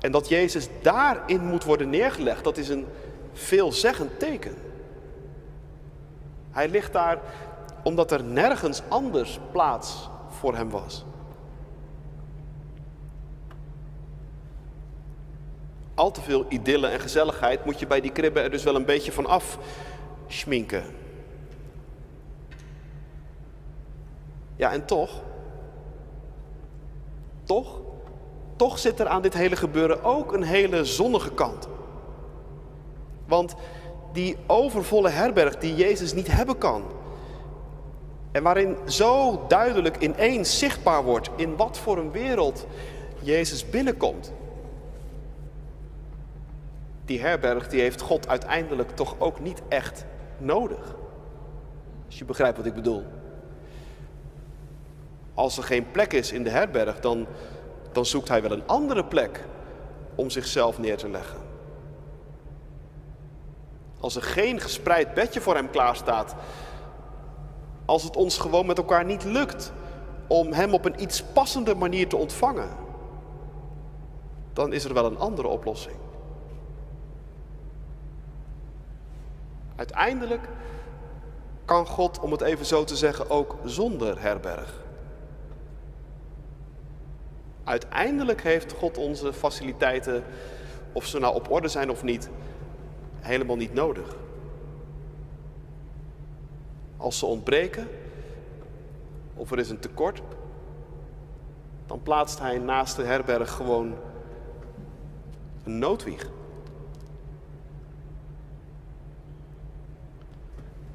En 0.00 0.12
dat 0.12 0.28
Jezus 0.28 0.68
daarin 0.82 1.44
moet 1.44 1.64
worden 1.64 1.90
neergelegd, 1.90 2.44
dat 2.44 2.56
is 2.56 2.68
een 2.68 2.86
veelzeggend 3.32 4.18
teken. 4.18 4.54
Hij 6.50 6.68
ligt 6.68 6.92
daar 6.92 7.18
omdat 7.82 8.10
er 8.10 8.24
nergens 8.24 8.82
anders 8.88 9.38
plaats 9.52 10.08
voor 10.28 10.56
hem 10.56 10.70
was. 10.70 11.04
Al 15.96 16.10
te 16.10 16.20
veel 16.20 16.46
idylle 16.48 16.86
en 16.86 17.00
gezelligheid 17.00 17.64
moet 17.64 17.78
je 17.78 17.86
bij 17.86 18.00
die 18.00 18.12
kribbe 18.12 18.40
er 18.40 18.50
dus 18.50 18.64
wel 18.64 18.74
een 18.74 18.84
beetje 18.84 19.12
van 19.12 19.26
af 19.26 19.58
schminken. 20.26 20.84
Ja, 24.56 24.72
en 24.72 24.84
toch, 24.84 25.22
toch, 27.44 27.80
toch 28.56 28.78
zit 28.78 29.00
er 29.00 29.06
aan 29.06 29.22
dit 29.22 29.34
hele 29.34 29.56
gebeuren 29.56 30.04
ook 30.04 30.32
een 30.32 30.42
hele 30.42 30.84
zonnige 30.84 31.32
kant. 31.32 31.68
Want 33.26 33.54
die 34.12 34.36
overvolle 34.46 35.08
herberg 35.08 35.58
die 35.58 35.74
Jezus 35.74 36.12
niet 36.12 36.32
hebben 36.32 36.58
kan. 36.58 36.84
En 38.32 38.42
waarin 38.42 38.76
zo 38.86 39.44
duidelijk 39.48 39.96
ineens 39.98 40.58
zichtbaar 40.58 41.04
wordt 41.04 41.30
in 41.36 41.56
wat 41.56 41.78
voor 41.78 41.98
een 41.98 42.10
wereld 42.10 42.66
Jezus 43.20 43.70
binnenkomt. 43.70 44.32
Die 47.06 47.20
herberg 47.20 47.68
die 47.68 47.80
heeft 47.80 48.00
God 48.00 48.28
uiteindelijk 48.28 48.90
toch 48.90 49.14
ook 49.18 49.40
niet 49.40 49.62
echt 49.68 50.04
nodig. 50.38 50.94
Als 52.06 52.18
je 52.18 52.24
begrijpt 52.24 52.56
wat 52.56 52.66
ik 52.66 52.74
bedoel. 52.74 53.04
Als 55.34 55.56
er 55.56 55.62
geen 55.62 55.90
plek 55.90 56.12
is 56.12 56.32
in 56.32 56.42
de 56.42 56.50
herberg, 56.50 57.00
dan, 57.00 57.26
dan 57.92 58.06
zoekt 58.06 58.28
hij 58.28 58.42
wel 58.42 58.52
een 58.52 58.66
andere 58.66 59.04
plek 59.04 59.44
om 60.14 60.30
zichzelf 60.30 60.78
neer 60.78 60.96
te 60.96 61.08
leggen. 61.08 61.38
Als 64.00 64.16
er 64.16 64.22
geen 64.22 64.60
gespreid 64.60 65.14
bedje 65.14 65.40
voor 65.40 65.54
hem 65.54 65.70
klaar 65.70 65.96
staat, 65.96 66.34
als 67.84 68.02
het 68.02 68.16
ons 68.16 68.38
gewoon 68.38 68.66
met 68.66 68.78
elkaar 68.78 69.04
niet 69.04 69.24
lukt 69.24 69.72
om 70.26 70.52
hem 70.52 70.74
op 70.74 70.84
een 70.84 71.02
iets 71.02 71.22
passende 71.22 71.74
manier 71.74 72.08
te 72.08 72.16
ontvangen, 72.16 72.68
dan 74.52 74.72
is 74.72 74.84
er 74.84 74.94
wel 74.94 75.06
een 75.06 75.18
andere 75.18 75.48
oplossing. 75.48 75.96
Uiteindelijk 79.76 80.48
kan 81.64 81.86
God, 81.86 82.20
om 82.20 82.32
het 82.32 82.40
even 82.40 82.66
zo 82.66 82.84
te 82.84 82.96
zeggen, 82.96 83.30
ook 83.30 83.56
zonder 83.64 84.20
herberg. 84.20 84.84
Uiteindelijk 87.64 88.42
heeft 88.42 88.72
God 88.72 88.98
onze 88.98 89.32
faciliteiten, 89.32 90.24
of 90.92 91.06
ze 91.06 91.18
nou 91.18 91.34
op 91.34 91.50
orde 91.50 91.68
zijn 91.68 91.90
of 91.90 92.02
niet, 92.02 92.30
helemaal 93.20 93.56
niet 93.56 93.74
nodig. 93.74 94.16
Als 96.96 97.18
ze 97.18 97.26
ontbreken, 97.26 97.88
of 99.34 99.50
er 99.50 99.58
is 99.58 99.70
een 99.70 99.78
tekort, 99.78 100.22
dan 101.86 102.02
plaatst 102.02 102.38
hij 102.38 102.58
naast 102.58 102.96
de 102.96 103.04
herberg 103.04 103.50
gewoon 103.52 103.94
een 105.64 105.78
noodwieg. 105.78 106.30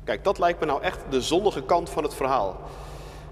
Kijk, 0.04 0.24
dat 0.24 0.40
lijkt 0.40 0.60
me 0.60 0.66
nou 0.66 0.82
echt 0.82 1.00
de 1.10 1.22
zonnige 1.22 1.64
kant 1.64 1.90
van 1.90 2.04
het 2.04 2.14
verhaal. 2.14 2.58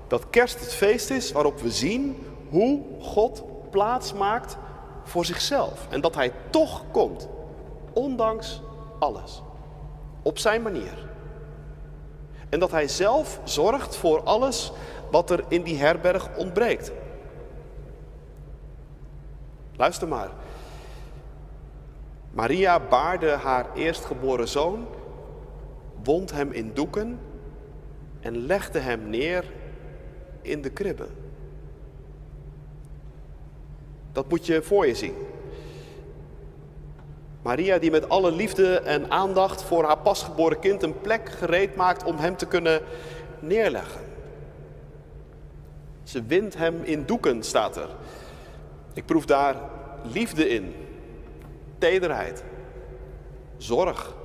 Dat 0.08 0.30
kerst 0.30 0.60
het 0.60 0.74
feest 0.74 1.10
is 1.10 1.32
waarop 1.32 1.60
we 1.60 1.72
zien 1.72 2.28
hoe 2.50 2.82
God 3.02 3.44
plaats 3.70 4.14
maakt 4.14 4.58
voor 5.04 5.26
zichzelf. 5.26 5.88
En 5.90 6.02
dat 6.02 6.16
hij 6.16 6.32
toch 6.50 6.84
komt, 6.92 7.28
ondanks 7.94 8.62
alles. 9.00 9.42
Op 10.22 10.38
zijn 10.38 10.62
manier. 10.62 11.08
En 12.50 12.60
dat 12.60 12.72
hij 12.72 12.88
zelf 12.88 13.40
zorgt 13.44 13.96
voor 13.96 14.24
alles 14.24 14.72
wat 15.12 15.30
er 15.30 15.44
in 15.48 15.64
die 15.64 15.78
herberg 15.78 16.30
ontbreekt. 16.38 16.92
Luister 19.76 20.08
maar. 20.08 20.30
Maria 22.32 22.80
baarde 22.80 23.30
haar 23.30 23.74
eerstgeboren 23.74 24.48
zoon, 24.48 24.88
wond 26.03 26.32
hem 26.32 26.51
in 26.51 26.72
doeken 26.74 27.20
en 28.20 28.38
legde 28.38 28.79
hem 28.79 29.10
neer 29.10 29.44
in 30.41 30.62
de 30.62 30.70
kribbe. 30.70 31.08
Dat 34.12 34.29
moet 34.29 34.46
je 34.46 34.62
voor 34.62 34.88
je 34.88 34.96
zien. 34.96 35.15
Maria 37.41 37.77
die 37.77 37.91
met 37.91 38.10
alle 38.10 38.32
liefde 38.32 38.79
en 38.79 39.12
aandacht 39.12 39.63
voor 39.63 39.84
haar 39.84 39.98
pasgeboren 39.98 40.60
kind 40.60 40.84
een 40.84 41.01
plek 41.01 41.29
gereed 41.29 41.75
maakt 41.75 42.03
om 42.03 42.18
hem 42.18 42.36
te 42.36 42.46
kunnen 42.46 42.82
neerleggen. 43.39 44.01
Ze 46.03 46.24
wint 46.24 46.58
hem 46.58 46.84
in 46.84 47.06
doeken, 47.06 47.44
staat 47.44 47.77
er. 47.77 47.89
Ik 48.94 49.06
proef 49.06 49.25
daar 49.25 49.56
liefde 50.03 50.50
in, 50.50 50.75
tederheid, 51.77 52.44
zorg, 53.58 54.15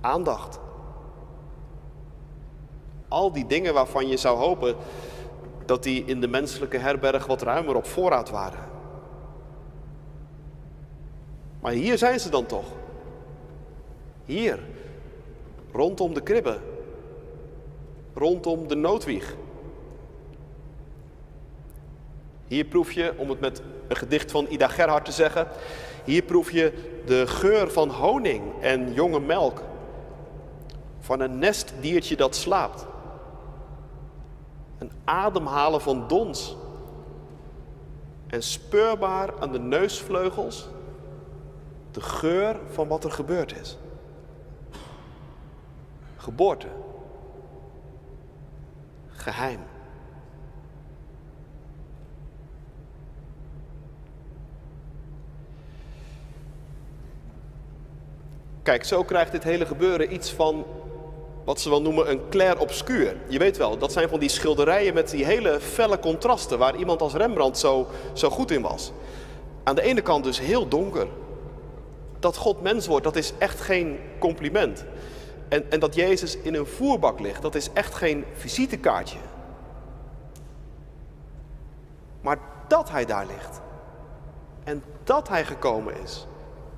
aandacht. 0.00 0.58
Al 3.08 3.32
die 3.32 3.46
dingen 3.46 3.74
waarvan 3.74 4.08
je 4.08 4.16
zou 4.16 4.38
hopen 4.38 4.76
dat 5.66 5.82
die 5.82 6.04
in 6.04 6.20
de 6.20 6.28
menselijke 6.28 6.78
herberg 6.78 7.26
wat 7.26 7.42
ruimer 7.42 7.76
op 7.76 7.86
voorraad 7.86 8.30
waren. 8.30 8.68
Maar 11.60 11.72
hier 11.72 11.98
zijn 11.98 12.20
ze 12.20 12.30
dan 12.30 12.46
toch. 12.46 12.66
Hier, 14.24 14.58
rondom 15.72 16.14
de 16.14 16.22
kribbe, 16.22 16.58
rondom 18.14 18.68
de 18.68 18.74
noodwieg. 18.74 19.36
Hier 22.46 22.64
proef 22.64 22.92
je, 22.92 23.14
om 23.16 23.28
het 23.28 23.40
met 23.40 23.62
een 23.88 23.96
gedicht 23.96 24.30
van 24.30 24.46
Ida 24.48 24.68
Gerhard 24.68 25.04
te 25.04 25.12
zeggen, 25.12 25.48
hier 26.04 26.22
proef 26.22 26.50
je 26.50 26.72
de 27.06 27.26
geur 27.26 27.70
van 27.70 27.88
honing 27.88 28.42
en 28.60 28.92
jonge 28.92 29.20
melk. 29.20 29.62
Van 31.00 31.20
een 31.20 31.38
nestdiertje 31.38 32.16
dat 32.16 32.34
slaapt. 32.34 32.86
Een 34.78 34.92
ademhalen 35.04 35.80
van 35.80 36.08
dons. 36.08 36.56
En 38.26 38.42
speurbaar 38.42 39.40
aan 39.40 39.52
de 39.52 39.58
neusvleugels 39.58 40.68
de 41.90 42.00
geur 42.00 42.56
van 42.70 42.88
wat 42.88 43.04
er 43.04 43.10
gebeurd 43.10 43.60
is. 43.60 43.78
Geboorte. 46.16 46.66
Geheim. 49.08 49.60
Kijk, 58.62 58.84
zo 58.84 59.02
krijgt 59.04 59.32
dit 59.32 59.42
hele 59.42 59.66
gebeuren 59.66 60.12
iets 60.12 60.32
van 60.32 60.64
wat 61.44 61.60
ze 61.60 61.70
wel 61.70 61.82
noemen 61.82 62.10
een 62.10 62.20
clair 62.28 62.58
obscuur. 62.58 63.16
Je 63.28 63.38
weet 63.38 63.56
wel, 63.56 63.78
dat 63.78 63.92
zijn 63.92 64.08
van 64.08 64.20
die 64.20 64.28
schilderijen 64.28 64.94
met 64.94 65.10
die 65.10 65.24
hele 65.24 65.60
felle 65.60 65.98
contrasten 65.98 66.58
waar 66.58 66.76
iemand 66.76 67.00
als 67.00 67.14
Rembrandt 67.14 67.58
zo, 67.58 67.86
zo 68.12 68.30
goed 68.30 68.50
in 68.50 68.62
was. 68.62 68.92
Aan 69.64 69.74
de 69.74 69.82
ene 69.82 70.00
kant 70.00 70.24
dus 70.24 70.40
heel 70.40 70.68
donker. 70.68 71.06
Dat 72.18 72.36
God 72.36 72.62
mens 72.62 72.86
wordt, 72.86 73.04
dat 73.04 73.16
is 73.16 73.32
echt 73.38 73.60
geen 73.60 73.98
compliment. 74.18 74.84
En, 75.48 75.70
en 75.70 75.80
dat 75.80 75.94
Jezus 75.94 76.36
in 76.36 76.54
een 76.54 76.66
voerbak 76.66 77.20
ligt, 77.20 77.42
dat 77.42 77.54
is 77.54 77.68
echt 77.72 77.94
geen 77.94 78.24
visitekaartje. 78.34 79.18
Maar 82.20 82.38
dat 82.68 82.90
hij 82.90 83.04
daar 83.04 83.26
ligt 83.26 83.60
en 84.64 84.82
dat 85.04 85.28
hij 85.28 85.44
gekomen 85.44 85.94
is, 86.02 86.26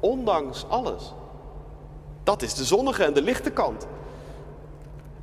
ondanks 0.00 0.64
alles, 0.69 1.14
dat 2.23 2.42
is 2.42 2.54
de 2.54 2.64
zonnige 2.64 3.04
en 3.04 3.12
de 3.12 3.23
lichte 3.23 3.50
kant. 3.50 3.87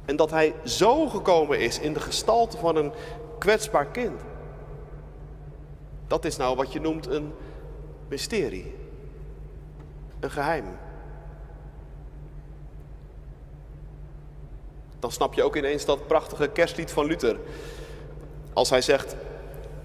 En 0.09 0.15
dat 0.15 0.29
hij 0.31 0.53
zo 0.63 1.07
gekomen 1.07 1.59
is 1.59 1.79
in 1.79 1.93
de 1.93 1.99
gestalte 1.99 2.57
van 2.57 2.75
een 2.75 2.91
kwetsbaar 3.37 3.85
kind. 3.85 4.21
Dat 6.07 6.25
is 6.25 6.37
nou 6.37 6.55
wat 6.55 6.73
je 6.73 6.79
noemt 6.79 7.07
een 7.07 7.33
mysterie. 8.07 8.75
Een 10.19 10.31
geheim. 10.31 10.65
Dan 14.99 15.11
snap 15.11 15.33
je 15.33 15.43
ook 15.43 15.55
ineens 15.55 15.85
dat 15.85 16.07
prachtige 16.07 16.47
kerstlied 16.47 16.91
van 16.91 17.05
Luther. 17.05 17.39
Als 18.53 18.69
hij 18.69 18.81
zegt, 18.81 19.15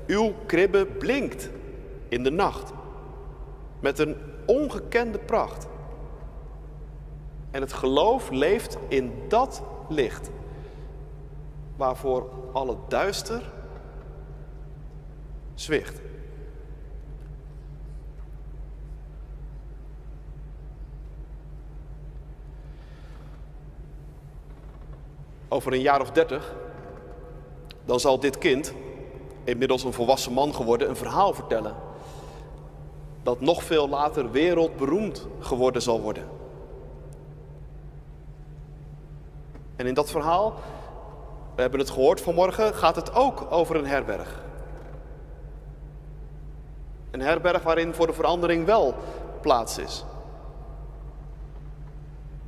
uw 0.06 0.32
kribbe 0.46 0.86
blinkt 0.86 1.50
in 2.08 2.22
de 2.22 2.30
nacht 2.30 2.72
met 3.80 3.98
een 3.98 4.16
ongekende 4.46 5.18
pracht. 5.18 5.66
En 7.50 7.60
het 7.60 7.72
geloof 7.72 8.30
leeft 8.30 8.76
in 8.88 9.12
dat 9.28 9.62
licht, 9.88 10.30
waarvoor 11.76 12.30
alle 12.52 12.76
duister 12.88 13.52
zwicht. 15.54 16.00
Over 25.48 25.72
een 25.72 25.80
jaar 25.80 26.00
of 26.00 26.10
dertig, 26.10 26.54
dan 27.84 28.00
zal 28.00 28.20
dit 28.20 28.38
kind, 28.38 28.74
inmiddels 29.44 29.84
een 29.84 29.92
volwassen 29.92 30.32
man 30.32 30.54
geworden, 30.54 30.88
een 30.88 30.96
verhaal 30.96 31.34
vertellen. 31.34 31.74
Dat 33.22 33.40
nog 33.40 33.62
veel 33.62 33.88
later 33.88 34.30
wereldberoemd 34.30 35.26
geworden 35.40 35.82
zal 35.82 36.00
worden. 36.00 36.28
En 39.76 39.86
in 39.86 39.94
dat 39.94 40.10
verhaal, 40.10 40.54
we 41.54 41.60
hebben 41.60 41.80
het 41.80 41.90
gehoord 41.90 42.20
vanmorgen, 42.20 42.74
gaat 42.74 42.96
het 42.96 43.14
ook 43.14 43.46
over 43.52 43.76
een 43.76 43.86
herberg. 43.86 44.42
Een 47.10 47.20
herberg 47.20 47.62
waarin 47.62 47.94
voor 47.94 48.06
de 48.06 48.12
verandering 48.12 48.66
wel 48.66 48.94
plaats 49.40 49.78
is. 49.78 50.04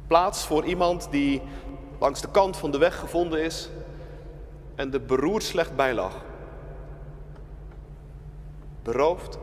Plaats 0.07 0.47
voor 0.47 0.65
iemand 0.65 1.09
die 1.11 1.43
langs 1.99 2.21
de 2.21 2.31
kant 2.31 2.57
van 2.57 2.71
de 2.71 2.79
weg 2.79 2.99
gevonden 2.99 3.43
is 3.43 3.71
en 4.75 4.93
er 4.93 5.05
beroerd 5.05 5.43
slecht 5.43 5.77
bij 5.77 5.95
lag. 5.95 6.13
Beroofd, 8.83 9.39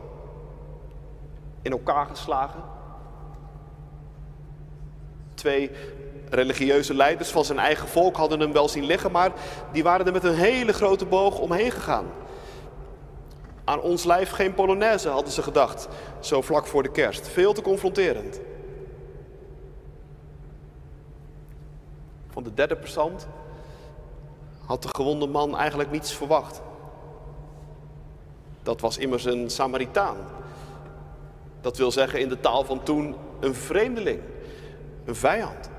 in 1.62 1.70
elkaar 1.72 2.06
geslagen. 2.06 2.62
Twee 5.34 5.70
religieuze 6.34 6.94
leiders 6.94 7.30
van 7.30 7.44
zijn 7.44 7.58
eigen 7.58 7.88
volk 7.88 8.16
hadden 8.16 8.40
hem 8.40 8.52
wel 8.52 8.68
zien 8.68 8.84
liggen, 8.84 9.12
maar 9.12 9.32
die 9.72 9.82
waren 9.82 10.06
er 10.06 10.12
met 10.12 10.24
een 10.24 10.34
hele 10.34 10.72
grote 10.72 11.04
boog 11.04 11.38
omheen 11.38 11.70
gegaan. 11.70 12.06
Aan 13.64 13.80
ons 13.80 14.04
lijf 14.04 14.30
geen 14.30 14.54
Polonaise, 14.54 15.08
hadden 15.08 15.32
ze 15.32 15.42
gedacht, 15.42 15.88
zo 16.20 16.40
vlak 16.42 16.66
voor 16.66 16.82
de 16.82 16.90
kerst. 16.90 17.28
Veel 17.28 17.52
te 17.52 17.62
confronterend. 17.62 18.40
Van 22.28 22.42
de 22.42 22.54
derde 22.54 22.76
persoon 22.76 23.12
had 24.66 24.82
de 24.82 24.88
gewonde 24.92 25.26
man 25.26 25.56
eigenlijk 25.56 25.90
niets 25.90 26.14
verwacht. 26.14 26.62
Dat 28.62 28.80
was 28.80 28.98
immers 28.98 29.24
een 29.24 29.50
Samaritaan. 29.50 30.16
Dat 31.60 31.76
wil 31.76 31.92
zeggen 31.92 32.20
in 32.20 32.28
de 32.28 32.40
taal 32.40 32.64
van 32.64 32.82
toen 32.82 33.14
een 33.40 33.54
vreemdeling, 33.54 34.20
een 35.04 35.14
vijand. 35.14 35.70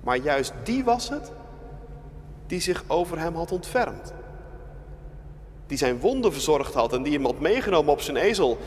Maar 0.00 0.16
juist 0.16 0.52
die 0.62 0.84
was 0.84 1.08
het 1.08 1.32
die 2.46 2.60
zich 2.60 2.84
over 2.86 3.18
hem 3.18 3.34
had 3.34 3.52
ontfermd. 3.52 4.12
Die 5.66 5.78
zijn 5.78 6.00
wonden 6.00 6.32
verzorgd 6.32 6.74
had 6.74 6.92
en 6.92 7.02
die 7.02 7.12
hem 7.12 7.24
had 7.24 7.40
meegenomen 7.40 7.92
op 7.92 8.00
zijn 8.00 8.16
ezel 8.16 8.58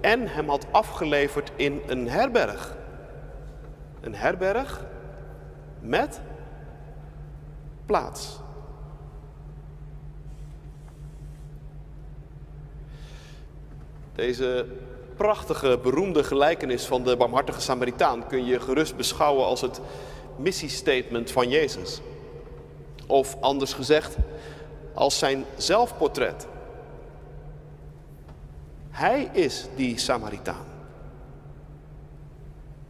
en 0.00 0.28
hem 0.28 0.48
had 0.48 0.66
afgeleverd 0.70 1.52
in 1.56 1.80
een 1.86 2.08
herberg. 2.08 2.76
Een 4.00 4.14
herberg 4.14 4.84
met 5.80 6.20
plaats. 7.86 8.40
Deze 14.14 14.66
prachtige, 15.16 15.78
beroemde 15.82 16.24
gelijkenis 16.24 16.84
van 16.86 17.04
de 17.04 17.16
barmhartige 17.16 17.60
Samaritaan 17.60 18.26
kun 18.26 18.44
je 18.44 18.60
gerust 18.60 18.96
beschouwen 18.96 19.46
als 19.46 19.60
het 19.60 19.80
missiestatement 20.36 21.30
van 21.30 21.48
Jezus. 21.48 22.00
Of 23.06 23.36
anders 23.40 23.72
gezegd, 23.72 24.16
als 24.94 25.18
zijn 25.18 25.44
zelfportret. 25.56 26.46
Hij 28.90 29.30
is 29.32 29.66
die 29.76 29.98
Samaritaan. 29.98 30.64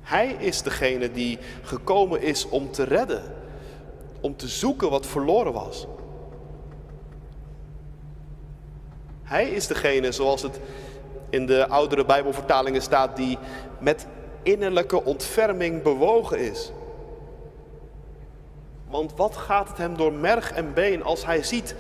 Hij 0.01 0.37
is 0.39 0.63
degene 0.63 1.13
die 1.13 1.39
gekomen 1.63 2.23
is 2.23 2.49
om 2.49 2.71
te 2.71 2.83
redden, 2.83 3.23
om 4.21 4.37
te 4.37 4.49
zoeken 4.49 4.91
wat 4.91 5.07
verloren 5.07 5.53
was. 5.53 5.87
Hij 9.23 9.51
is 9.51 9.67
degene, 9.67 10.13
zoals 10.13 10.43
het 10.43 10.61
in 11.31 11.47
de 11.47 11.69
oudere 11.69 12.05
Bijbelvertalingen 12.05 12.83
staat, 12.83 13.17
die 13.17 13.39
met 13.79 14.07
innerlijke 14.43 15.05
ontferming 15.05 15.83
bewogen 15.83 16.39
is. 16.39 16.73
Want 18.95 19.17
wat 19.17 19.37
gaat 19.37 19.69
het 19.69 19.79
hem 19.79 19.97
door 19.97 20.13
merg 20.13 20.53
en 20.53 20.75
been 20.75 21.03
als 21.03 21.25
hij 21.25 21.43
ziet 21.43 21.75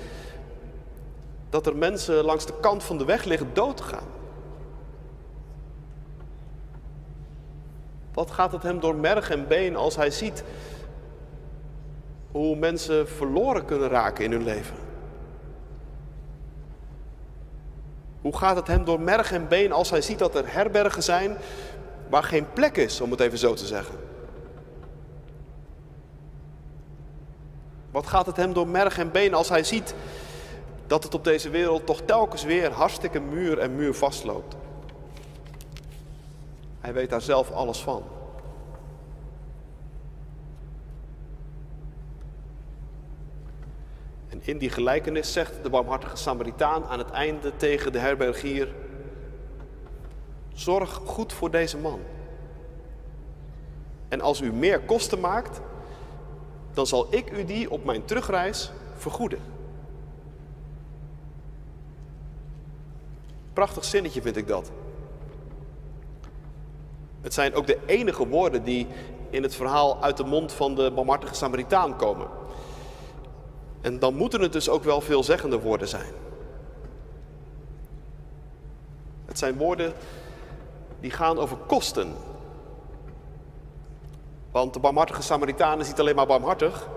dat 1.50 1.66
er 1.66 1.76
mensen 1.76 2.24
langs 2.24 2.46
de 2.46 2.52
kant 2.60 2.84
van 2.84 2.98
de 2.98 3.04
weg 3.04 3.24
liggen 3.24 3.50
dood 3.52 3.76
te 3.76 3.82
gaan? 3.82 4.06
Wat 8.12 8.30
gaat 8.30 8.52
het 8.52 8.62
hem 8.62 8.80
door 8.80 8.94
merg 8.94 9.30
en 9.30 9.46
been 9.46 9.76
als 9.76 9.96
hij 9.96 10.10
ziet 10.10 10.44
hoe 12.30 12.56
mensen 12.56 13.08
verloren 13.08 13.64
kunnen 13.64 13.88
raken 13.88 14.24
in 14.24 14.32
hun 14.32 14.44
leven? 14.44 14.76
Hoe 18.20 18.36
gaat 18.36 18.56
het 18.56 18.66
hem 18.66 18.84
door 18.84 19.00
merg 19.00 19.32
en 19.32 19.48
been 19.48 19.72
als 19.72 19.90
hij 19.90 20.02
ziet 20.02 20.18
dat 20.18 20.34
er 20.34 20.52
herbergen 20.52 21.02
zijn 21.02 21.36
waar 22.08 22.24
geen 22.24 22.52
plek 22.52 22.76
is, 22.76 23.00
om 23.00 23.10
het 23.10 23.20
even 23.20 23.38
zo 23.38 23.54
te 23.54 23.66
zeggen? 23.66 24.13
Wat 27.94 28.06
gaat 28.06 28.26
het 28.26 28.36
hem 28.36 28.52
door 28.52 28.68
merg 28.68 28.98
en 28.98 29.10
been 29.10 29.34
als 29.34 29.48
hij 29.48 29.64
ziet 29.64 29.94
dat 30.86 31.04
het 31.04 31.14
op 31.14 31.24
deze 31.24 31.50
wereld 31.50 31.86
toch 31.86 32.00
telkens 32.00 32.44
weer 32.44 32.72
hartstikke 32.72 33.20
muur 33.20 33.58
en 33.58 33.76
muur 33.76 33.94
vastloopt? 33.94 34.56
Hij 36.80 36.92
weet 36.92 37.10
daar 37.10 37.20
zelf 37.20 37.50
alles 37.50 37.78
van. 37.78 38.02
En 44.28 44.40
in 44.42 44.58
die 44.58 44.70
gelijkenis 44.70 45.32
zegt 45.32 45.62
de 45.62 45.70
barmhartige 45.70 46.16
Samaritaan 46.16 46.84
aan 46.84 46.98
het 46.98 47.10
einde 47.10 47.56
tegen 47.56 47.92
de 47.92 47.98
herbergier: 47.98 48.74
Zorg 50.52 50.90
goed 51.04 51.32
voor 51.32 51.50
deze 51.50 51.78
man. 51.78 52.00
En 54.08 54.20
als 54.20 54.40
u 54.40 54.52
meer 54.52 54.80
kosten 54.80 55.20
maakt, 55.20 55.60
dan 56.74 56.86
zal 56.86 57.06
ik 57.10 57.30
u 57.32 57.44
die 57.44 57.70
op 57.70 57.84
mijn 57.84 58.04
terugreis 58.04 58.70
vergoeden. 58.96 59.38
Prachtig 63.52 63.84
zinnetje 63.84 64.22
vind 64.22 64.36
ik 64.36 64.48
dat. 64.48 64.70
Het 67.20 67.34
zijn 67.34 67.54
ook 67.54 67.66
de 67.66 67.78
enige 67.86 68.26
woorden 68.26 68.64
die 68.64 68.86
in 69.30 69.42
het 69.42 69.54
verhaal 69.54 70.02
uit 70.02 70.16
de 70.16 70.24
mond 70.24 70.52
van 70.52 70.74
de 70.74 70.90
barmhartige 70.90 71.34
Samaritaan 71.34 71.96
komen. 71.96 72.28
En 73.80 73.98
dan 73.98 74.14
moeten 74.14 74.40
het 74.40 74.52
dus 74.52 74.68
ook 74.68 74.84
wel 74.84 75.00
veelzeggende 75.00 75.60
woorden 75.60 75.88
zijn. 75.88 76.12
Het 79.24 79.38
zijn 79.38 79.56
woorden 79.56 79.92
die 81.00 81.10
gaan 81.10 81.38
over 81.38 81.56
kosten. 81.56 82.14
Want 84.54 84.72
de 84.72 84.80
barmhartige 84.80 85.22
Samaritaan 85.22 85.80
is 85.80 85.86
niet 85.86 86.00
alleen 86.00 86.14
maar 86.14 86.26
barmhartig, 86.26 86.88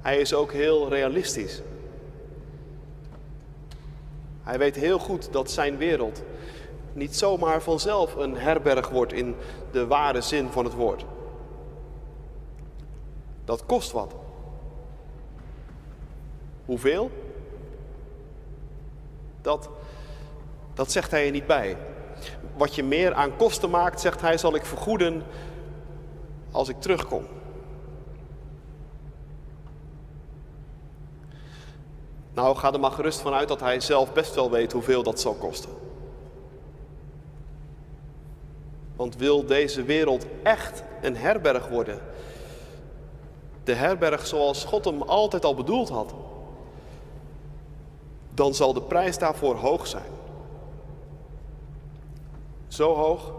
hij 0.00 0.18
is 0.18 0.34
ook 0.34 0.52
heel 0.52 0.88
realistisch. 0.88 1.62
Hij 4.42 4.58
weet 4.58 4.76
heel 4.76 4.98
goed 4.98 5.32
dat 5.32 5.50
zijn 5.50 5.76
wereld 5.76 6.22
niet 6.92 7.16
zomaar 7.16 7.62
vanzelf 7.62 8.14
een 8.14 8.36
herberg 8.36 8.88
wordt 8.88 9.12
in 9.12 9.36
de 9.70 9.86
ware 9.86 10.20
zin 10.20 10.48
van 10.50 10.64
het 10.64 10.74
woord. 10.74 11.04
Dat 13.44 13.66
kost 13.66 13.92
wat. 13.92 14.14
Hoeveel? 16.64 17.10
Dat, 19.40 19.68
dat 20.74 20.92
zegt 20.92 21.10
hij 21.10 21.26
er 21.26 21.32
niet 21.32 21.46
bij. 21.46 21.76
Wat 22.56 22.74
je 22.74 22.82
meer 22.82 23.14
aan 23.14 23.36
kosten 23.36 23.70
maakt, 23.70 24.00
zegt 24.00 24.20
hij, 24.20 24.38
zal 24.38 24.54
ik 24.54 24.64
vergoeden 24.64 25.22
als 26.54 26.68
ik 26.68 26.80
terugkom. 26.80 27.26
Nou, 32.34 32.56
ga 32.56 32.72
er 32.72 32.80
maar 32.80 32.90
gerust 32.90 33.20
vanuit 33.20 33.48
dat 33.48 33.60
hij 33.60 33.80
zelf 33.80 34.12
best 34.12 34.34
wel 34.34 34.50
weet 34.50 34.72
hoeveel 34.72 35.02
dat 35.02 35.20
zal 35.20 35.34
kosten. 35.34 35.70
Want 38.96 39.16
wil 39.16 39.46
deze 39.46 39.82
wereld 39.82 40.26
echt 40.42 40.82
een 41.02 41.16
herberg 41.16 41.68
worden? 41.68 42.00
De 43.64 43.74
herberg 43.74 44.26
zoals 44.26 44.64
God 44.64 44.84
hem 44.84 45.02
altijd 45.02 45.44
al 45.44 45.54
bedoeld 45.54 45.88
had. 45.88 46.14
Dan 48.34 48.54
zal 48.54 48.72
de 48.72 48.82
prijs 48.82 49.18
daarvoor 49.18 49.54
hoog 49.54 49.86
zijn. 49.86 50.10
Zo 52.68 52.94
hoog, 52.94 53.32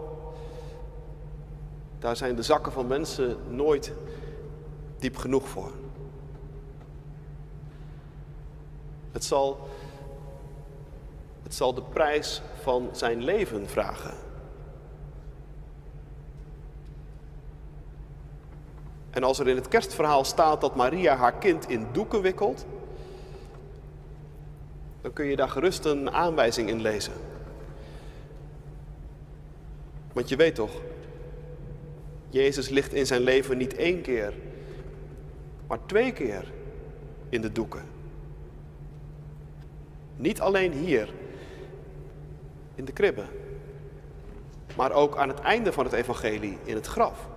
daar 1.98 2.16
zijn 2.16 2.36
de 2.36 2.42
zakken 2.42 2.72
van 2.72 2.86
mensen 2.86 3.36
nooit 3.48 3.92
diep 4.98 5.16
genoeg 5.16 5.48
voor. 5.48 5.72
Het 9.12 9.24
zal, 9.24 9.68
het 11.42 11.54
zal 11.54 11.74
de 11.74 11.82
prijs 11.82 12.42
van 12.62 12.88
zijn 12.92 13.24
leven 13.24 13.68
vragen. 13.68 14.14
En 19.10 19.22
als 19.22 19.38
er 19.38 19.48
in 19.48 19.56
het 19.56 19.68
kerstverhaal 19.68 20.24
staat 20.24 20.60
dat 20.60 20.74
Maria 20.74 21.16
haar 21.16 21.34
kind 21.34 21.68
in 21.68 21.86
doeken 21.92 22.22
wikkelt, 22.22 22.66
dan 25.00 25.12
kun 25.12 25.26
je 25.26 25.36
daar 25.36 25.48
gerust 25.48 25.84
een 25.84 26.10
aanwijzing 26.10 26.68
in 26.68 26.80
lezen. 26.80 27.12
Want 30.12 30.28
je 30.28 30.36
weet 30.36 30.54
toch, 30.54 30.70
Jezus 32.28 32.68
ligt 32.68 32.92
in 32.92 33.06
zijn 33.06 33.20
leven 33.20 33.56
niet 33.56 33.76
één 33.76 34.02
keer, 34.02 34.34
maar 35.66 35.78
twee 35.86 36.12
keer 36.12 36.52
in 37.28 37.40
de 37.40 37.52
doeken. 37.52 37.84
Niet 40.16 40.40
alleen 40.40 40.72
hier, 40.72 41.12
in 42.74 42.84
de 42.84 42.92
kribbe, 42.92 43.24
maar 44.76 44.92
ook 44.92 45.16
aan 45.16 45.28
het 45.28 45.40
einde 45.40 45.72
van 45.72 45.84
het 45.84 45.92
evangelie, 45.92 46.58
in 46.64 46.74
het 46.74 46.86
graf. 46.86 47.28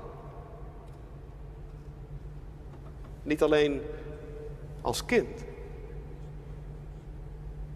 Niet 3.24 3.44
alleen 3.44 3.82
als 4.82 5.06
kind, 5.06 5.46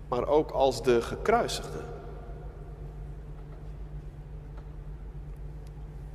maar 0.08 0.28
ook 0.28 0.52
als 0.52 0.84
de 0.84 1.02
gekruisigde. 1.02 1.80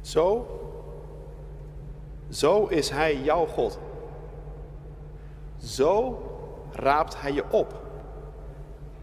Zo, 0.01 0.58
zo 2.31 2.67
is 2.67 2.91
Hij 2.91 3.17
jouw 3.17 3.47
God. 3.47 3.79
Zo 5.57 6.23
raapt 6.73 7.21
Hij 7.21 7.33
je 7.33 7.45
op 7.51 7.75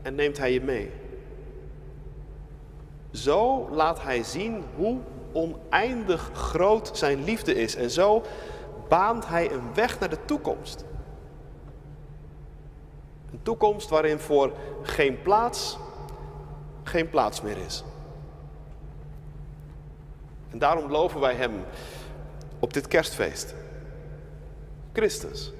en 0.01 0.15
neemt 0.15 0.37
Hij 0.37 0.53
je 0.53 0.61
mee. 0.61 0.91
Zo 3.11 3.69
laat 3.69 4.01
Hij 4.01 4.23
zien 4.23 4.63
hoe 4.75 4.97
oneindig 5.33 6.29
groot 6.33 6.91
Zijn 6.93 7.23
liefde 7.23 7.53
is. 7.53 7.75
En 7.75 7.91
zo 7.91 8.21
baant 8.87 9.27
Hij 9.27 9.51
een 9.51 9.73
weg 9.73 9.99
naar 9.99 10.09
de 10.09 10.25
toekomst. 10.25 10.85
Een 13.31 13.41
toekomst 13.41 13.89
waarin 13.89 14.19
voor 14.19 14.51
geen 14.81 15.21
plaats, 15.21 15.77
geen 16.83 17.09
plaats 17.09 17.41
meer 17.41 17.57
is. 17.57 17.83
En 20.51 20.59
daarom 20.59 20.91
loven 20.91 21.19
wij 21.19 21.33
Hem 21.33 21.63
op 22.59 22.73
dit 22.73 22.87
kerstfeest. 22.87 23.55
Christus, 24.93 25.53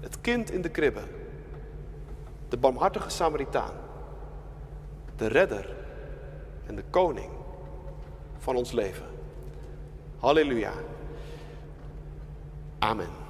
het 0.00 0.20
kind 0.20 0.50
in 0.50 0.62
de 0.62 0.68
kribbe, 0.68 1.02
de 2.48 2.56
barmhartige 2.56 3.10
Samaritaan, 3.10 3.74
de 5.16 5.26
redder 5.26 5.76
en 6.66 6.74
de 6.74 6.84
koning 6.90 7.30
van 8.38 8.56
ons 8.56 8.72
leven. 8.72 9.06
Halleluja. 10.18 10.72
Amen. 12.78 13.27